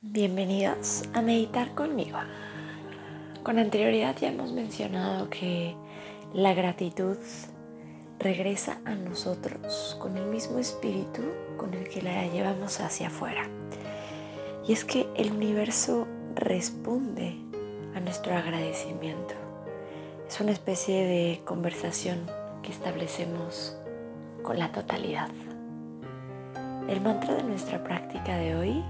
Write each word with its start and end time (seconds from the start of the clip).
Bienvenidos 0.00 1.02
a 1.12 1.22
meditar 1.22 1.74
conmigo. 1.74 2.18
Con 3.42 3.58
anterioridad 3.58 4.16
ya 4.16 4.28
hemos 4.28 4.52
mencionado 4.52 5.28
que 5.28 5.74
la 6.32 6.54
gratitud 6.54 7.16
regresa 8.20 8.78
a 8.84 8.94
nosotros 8.94 9.98
con 10.00 10.16
el 10.16 10.26
mismo 10.26 10.60
espíritu 10.60 11.22
con 11.56 11.74
el 11.74 11.88
que 11.88 12.00
la 12.02 12.28
llevamos 12.28 12.78
hacia 12.78 13.08
afuera. 13.08 13.42
Y 14.68 14.72
es 14.72 14.84
que 14.84 15.08
el 15.16 15.32
universo 15.32 16.06
responde 16.36 17.34
a 17.96 17.98
nuestro 17.98 18.36
agradecimiento. 18.36 19.34
Es 20.28 20.40
una 20.40 20.52
especie 20.52 21.06
de 21.06 21.40
conversación 21.44 22.24
que 22.62 22.70
establecemos 22.70 23.76
con 24.44 24.60
la 24.60 24.70
totalidad. 24.70 25.30
El 26.88 27.00
mantra 27.00 27.34
de 27.34 27.42
nuestra 27.42 27.82
práctica 27.82 28.36
de 28.36 28.54
hoy 28.54 28.84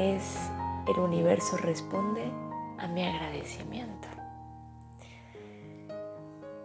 es 0.00 0.50
el 0.88 0.98
universo 0.98 1.58
responde 1.58 2.24
a 2.78 2.86
mi 2.86 3.04
agradecimiento. 3.04 4.08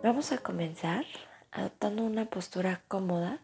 Vamos 0.01 0.31
a 0.31 0.37
comenzar 0.37 1.03
adoptando 1.51 2.03
una 2.03 2.27
postura 2.27 2.81
cómoda 2.87 3.39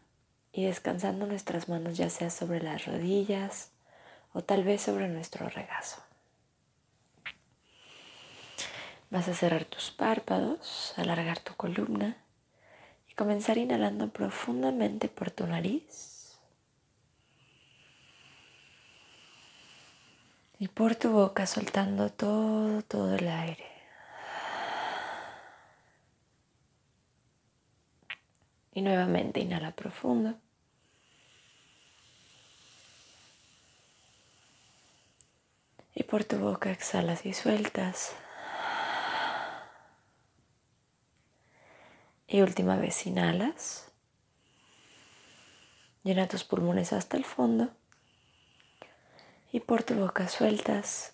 y 0.54 0.64
descansando 0.64 1.26
nuestras 1.26 1.68
manos 1.68 1.98
ya 1.98 2.10
sea 2.10 2.30
sobre 2.30 2.62
las 2.62 2.86
rodillas 2.86 3.72
o 4.32 4.42
tal 4.42 4.64
vez 4.64 4.82
sobre 4.82 5.10
nuestro 5.10 5.50
regazo. 5.50 6.02
Vas 9.10 9.28
a 9.28 9.34
cerrar 9.34 9.66
tus 9.66 9.92
párpados, 9.92 10.94
alargar 10.96 11.40
tu 11.40 11.54
columna 11.56 12.16
y 13.10 13.14
comenzar 13.16 13.58
inhalando 13.58 14.08
profundamente 14.08 15.10
por 15.10 15.32
tu 15.32 15.46
nariz 15.48 16.21
y 20.62 20.68
por 20.68 20.94
tu 20.94 21.10
boca 21.10 21.48
soltando 21.48 22.12
todo, 22.12 22.84
todo 22.84 23.16
el 23.16 23.28
aire. 23.28 23.66
Y 28.72 28.84
nuevamente 28.84 29.40
inhala 29.40 29.72
profundo. 29.72 30.36
Y 35.96 36.04
por 36.04 36.26
tu 36.26 36.38
boca 36.38 36.70
exhalas 36.70 37.26
y 37.26 37.34
sueltas. 37.34 38.16
Y 42.28 42.42
última 42.42 42.76
vez 42.76 43.08
inhalas. 43.08 43.92
Llena 46.04 46.28
tus 46.28 46.44
pulmones 46.44 46.94
hasta 46.94 47.18
el 47.18 47.26
fondo 47.26 47.81
y 49.52 49.60
por 49.60 49.84
tu 49.84 49.96
boca 49.96 50.28
sueltas. 50.28 51.14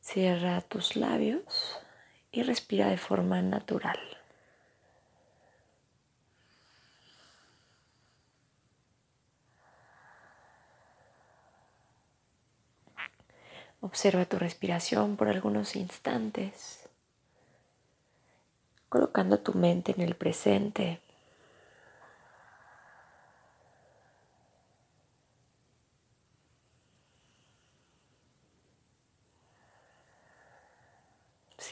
Cierra 0.00 0.60
tus 0.60 0.96
labios 0.96 1.78
y 2.30 2.42
respira 2.42 2.88
de 2.88 2.98
forma 2.98 3.40
natural. 3.42 3.98
Observa 13.80 14.24
tu 14.24 14.38
respiración 14.38 15.16
por 15.16 15.28
algunos 15.28 15.76
instantes, 15.76 16.88
colocando 18.88 19.40
tu 19.40 19.52
mente 19.52 19.92
en 19.92 20.00
el 20.00 20.14
presente 20.16 21.03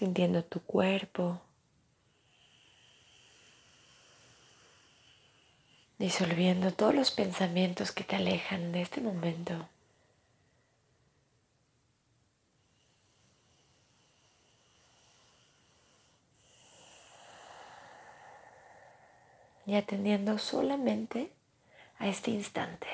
sintiendo 0.03 0.43
tu 0.43 0.61
cuerpo, 0.61 1.41
disolviendo 5.97 6.73
todos 6.73 6.93
los 6.93 7.13
pensamientos 7.13 7.93
que 7.93 8.03
te 8.03 8.17
alejan 8.17 8.73
de 8.73 8.83
este 8.83 9.01
momento. 9.01 9.69
Y 19.67 19.77
atendiendo 19.77 20.37
solamente 20.39 21.31
a 22.01 22.09
este 22.09 22.33
instante. 22.33 22.89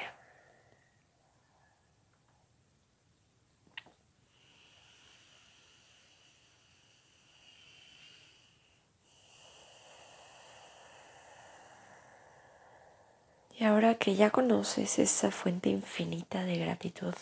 Ahora 13.68 13.94
que 13.96 14.16
ya 14.16 14.30
conoces 14.30 14.98
esa 14.98 15.30
fuente 15.30 15.68
infinita 15.68 16.44
de 16.44 16.58
gratitud 16.58 17.14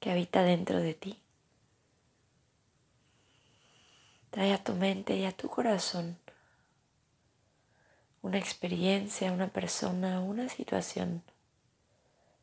que 0.00 0.10
habita 0.10 0.42
dentro 0.42 0.80
de 0.80 0.94
ti, 0.94 1.18
trae 4.30 4.52
a 4.52 4.62
tu 4.62 4.74
mente 4.74 5.16
y 5.16 5.24
a 5.24 5.32
tu 5.32 5.48
corazón 5.48 6.18
una 8.22 8.38
experiencia, 8.38 9.32
una 9.32 9.48
persona, 9.48 10.20
una 10.20 10.48
situación 10.48 11.22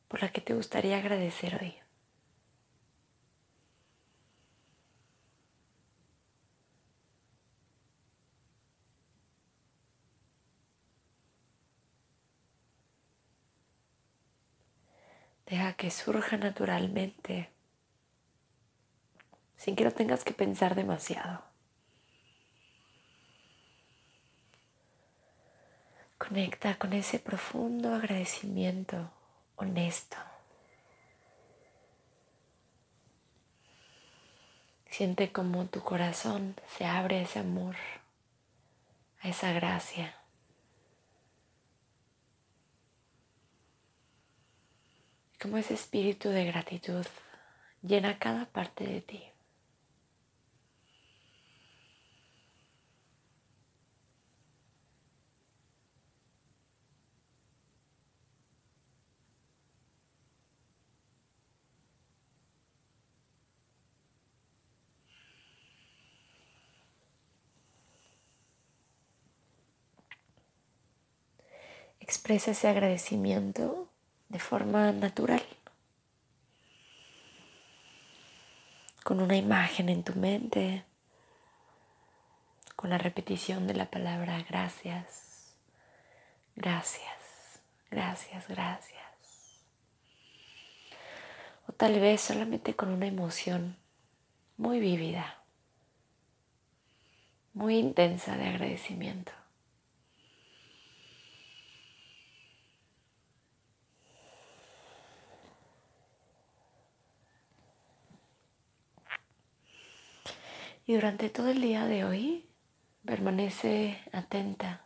por 0.07 0.21
la 0.21 0.31
que 0.31 0.41
te 0.41 0.53
gustaría 0.53 0.97
agradecer 0.97 1.57
hoy. 1.61 1.80
Deja 15.51 15.73
que 15.73 15.91
surja 15.91 16.37
naturalmente, 16.37 17.49
sin 19.57 19.75
que 19.75 19.83
lo 19.83 19.91
tengas 19.91 20.23
que 20.23 20.31
pensar 20.31 20.75
demasiado. 20.75 21.43
Conecta 26.17 26.77
con 26.77 26.93
ese 26.93 27.19
profundo 27.19 27.93
agradecimiento 27.93 29.11
honesto. 29.57 30.15
Siente 34.89 35.33
como 35.33 35.65
tu 35.65 35.81
corazón 35.81 36.55
se 36.77 36.85
abre 36.85 37.17
a 37.17 37.21
ese 37.23 37.39
amor, 37.39 37.75
a 39.19 39.27
esa 39.27 39.51
gracia. 39.51 40.20
Como 45.41 45.57
ese 45.57 45.73
espíritu 45.73 46.29
de 46.29 46.45
gratitud 46.45 47.05
llena 47.81 48.19
cada 48.19 48.45
parte 48.45 48.83
de 48.85 49.01
ti. 49.01 49.23
Expresa 71.99 72.51
ese 72.51 72.67
agradecimiento 72.67 73.90
de 74.31 74.39
forma 74.39 74.93
natural, 74.93 75.43
con 79.03 79.19
una 79.19 79.35
imagen 79.35 79.89
en 79.89 80.03
tu 80.03 80.15
mente, 80.15 80.85
con 82.77 82.91
la 82.91 82.97
repetición 82.97 83.67
de 83.67 83.73
la 83.73 83.91
palabra 83.91 84.41
gracias, 84.47 85.53
gracias, 86.55 87.59
gracias, 87.89 88.47
gracias. 88.47 89.01
O 91.67 91.73
tal 91.73 91.99
vez 91.99 92.21
solamente 92.21 92.73
con 92.73 92.87
una 92.87 93.07
emoción 93.07 93.75
muy 94.55 94.79
vívida, 94.79 95.43
muy 97.53 97.77
intensa 97.77 98.37
de 98.37 98.47
agradecimiento. 98.47 99.33
Y 110.91 110.95
durante 110.95 111.29
todo 111.29 111.47
el 111.47 111.61
día 111.61 111.85
de 111.85 112.03
hoy 112.03 112.49
permanece 113.05 113.97
atenta 114.11 114.81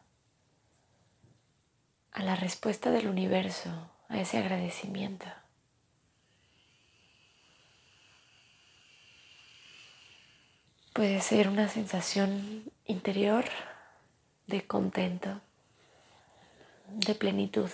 a 2.11 2.21
la 2.21 2.35
respuesta 2.35 2.91
del 2.91 3.07
universo 3.07 3.71
a 4.07 4.19
ese 4.19 4.37
agradecimiento. 4.37 5.25
Puede 10.93 11.21
ser 11.21 11.49
una 11.49 11.69
sensación 11.69 12.71
interior 12.85 13.45
de 14.45 14.67
contento, 14.67 15.41
de 16.87 17.15
plenitud. 17.15 17.71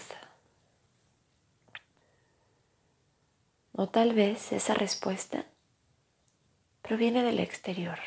O 3.73 3.89
tal 3.89 4.13
vez 4.13 4.53
esa 4.53 4.73
respuesta 4.73 5.43
proviene 6.81 7.23
del 7.23 7.41
exterior. 7.41 7.99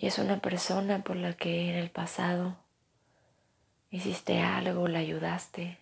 Y 0.00 0.06
es 0.06 0.18
una 0.18 0.38
persona 0.38 1.02
por 1.02 1.16
la 1.16 1.32
que 1.32 1.70
en 1.70 1.74
el 1.74 1.90
pasado 1.90 2.56
hiciste 3.90 4.38
algo, 4.38 4.86
la 4.86 5.00
ayudaste. 5.00 5.76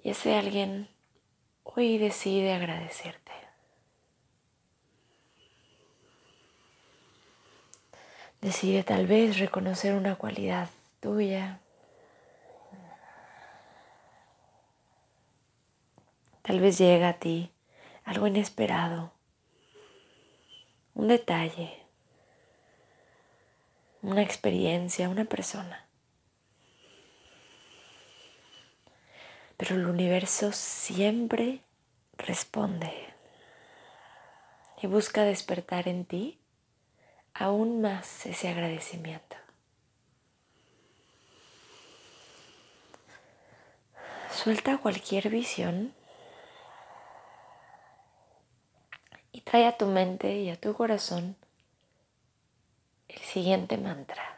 Y 0.00 0.10
ese 0.10 0.36
alguien 0.36 0.88
hoy 1.64 1.98
decide 1.98 2.52
agradecerte. 2.52 3.32
Decide 8.40 8.84
tal 8.84 9.08
vez 9.08 9.40
reconocer 9.40 9.96
una 9.96 10.14
cualidad 10.14 10.68
tuya. 11.00 11.58
Tal 16.42 16.60
vez 16.60 16.78
llega 16.78 17.08
a 17.08 17.14
ti 17.14 17.50
algo 18.04 18.28
inesperado, 18.28 19.12
un 20.94 21.08
detalle, 21.08 21.83
una 24.04 24.20
experiencia, 24.20 25.08
una 25.08 25.24
persona. 25.24 25.86
Pero 29.56 29.76
el 29.76 29.86
universo 29.86 30.52
siempre 30.52 31.62
responde 32.18 32.92
y 34.82 34.86
busca 34.86 35.22
despertar 35.22 35.88
en 35.88 36.04
ti 36.04 36.38
aún 37.32 37.80
más 37.80 38.26
ese 38.26 38.50
agradecimiento. 38.50 39.36
Suelta 44.30 44.76
cualquier 44.76 45.30
visión 45.30 45.94
y 49.32 49.40
trae 49.40 49.66
a 49.66 49.78
tu 49.78 49.86
mente 49.86 50.36
y 50.40 50.50
a 50.50 50.60
tu 50.60 50.74
corazón 50.74 51.36
el 53.14 53.20
siguiente 53.22 53.78
mantra. 53.78 54.36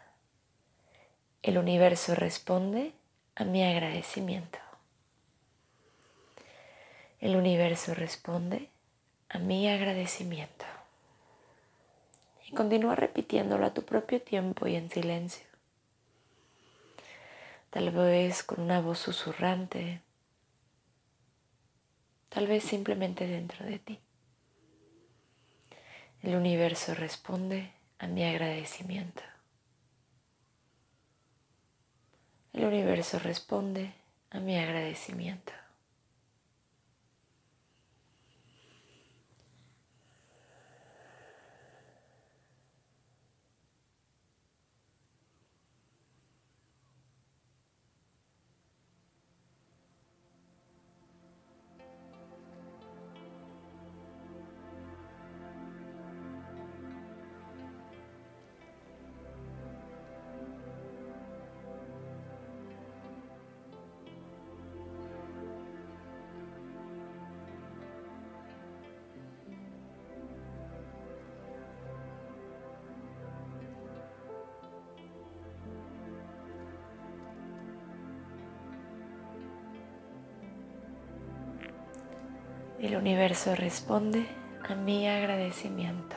El 1.43 1.59
universo 1.59 2.15
responde 2.15 2.93
a 3.35 3.45
mi 3.45 3.65
agradecimiento. 3.65 4.59
El 7.21 7.37
universo 7.37 7.95
responde 7.95 8.69
a 9.29 9.39
mi 9.39 9.69
agradecimiento 9.69 10.67
y 12.47 12.53
continúa 12.53 12.95
repitiéndolo 12.95 13.67
a 13.67 13.73
tu 13.73 13.83
propio 13.83 14.21
tiempo 14.21 14.67
y 14.67 14.77
en 14.77 14.91
silencio. 14.91 15.47
Tal 17.71 17.91
vez 17.91 18.43
con 18.43 18.61
una 18.61 18.81
voz 18.81 18.99
susurrante, 18.99 20.03
tal 22.29 22.47
vez 22.47 22.65
simplemente 22.65 23.27
dentro 23.27 23.65
de 23.65 23.79
ti. 23.79 24.01
El 26.23 26.37
universo 26.37 26.95
responde 26.95 27.76
a 27.99 28.07
mi 28.07 28.25
agradecimiento. 28.25 29.23
El 32.53 32.65
universo 32.65 33.19
responde 33.19 33.93
a 34.31 34.41
mi 34.41 34.59
agradecimiento. 34.59 35.53
El 82.87 82.95
universo 82.95 83.57
responde 83.57 84.29
a 84.69 84.77
mi 84.77 85.09
agradecimiento. 85.09 86.15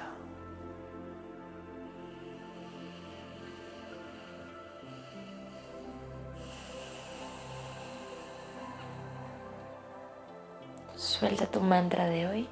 Suelta 10.96 11.48
tu 11.48 11.60
mantra 11.60 12.06
de 12.06 12.28
hoy 12.28 12.48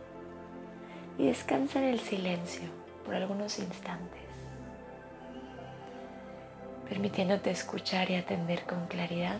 y 1.19 1.27
descansa 1.27 1.77
en 1.77 1.89
el 1.89 1.99
silencio 1.99 2.67
por 3.05 3.13
algunos 3.13 3.59
instantes, 3.59 4.23
permitiéndote 6.89 7.51
escuchar 7.51 8.09
y 8.09 8.15
atender 8.15 8.63
con 8.63 8.87
claridad 8.87 9.37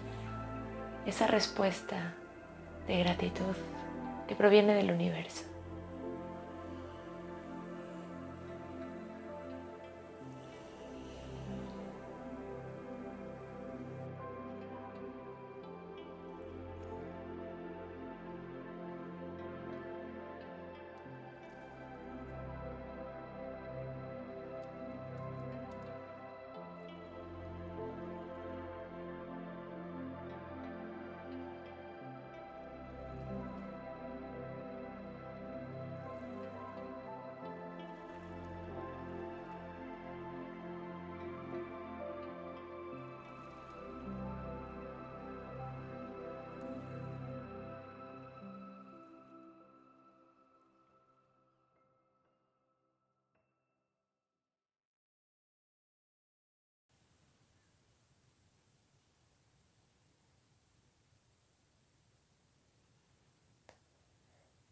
esa 1.08 1.26
respuesta 1.26 2.14
de 2.86 3.00
gratitud 3.00 3.56
que 4.28 4.36
proviene 4.36 4.76
del 4.76 4.92
universo. 4.92 5.44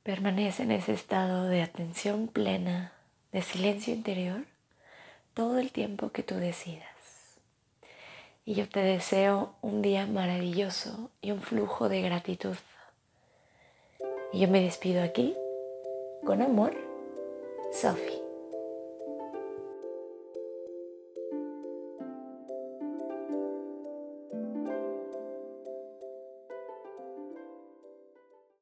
Permanece 0.05 0.61
en 0.61 0.71
ese 0.71 0.93
estado 0.93 1.45
de 1.45 1.63
atención 1.63 2.27
plena, 2.27 2.93
de 3.31 3.41
silencio 3.41 3.91
interior, 3.91 4.45
todo 5.33 5.57
el 5.57 5.71
tiempo 5.71 6.11
que 6.11 6.21
tú 6.21 6.35
decidas. 6.35 6.85
Y 8.45 8.53
yo 8.53 8.69
te 8.69 8.81
deseo 8.81 9.55
un 9.63 9.81
día 9.81 10.05
maravilloso 10.05 11.09
y 11.23 11.31
un 11.31 11.41
flujo 11.41 11.89
de 11.89 12.03
gratitud. 12.03 12.55
Y 14.31 14.41
yo 14.41 14.47
me 14.47 14.61
despido 14.61 15.01
aquí, 15.01 15.35
con 16.23 16.43
amor, 16.43 16.77
Sofía. 17.73 18.24